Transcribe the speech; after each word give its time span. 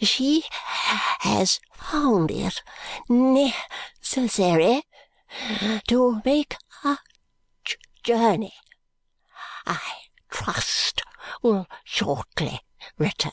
She 0.00 0.42
has 1.20 1.60
found 1.74 2.30
it 2.30 2.62
necessary 3.10 4.84
to 5.86 6.22
make 6.24 6.56
a 6.82 6.96
journey 8.02 8.54
I 9.66 9.80
trust 10.30 11.02
will 11.42 11.66
shortly 11.84 12.62
return. 12.96 13.32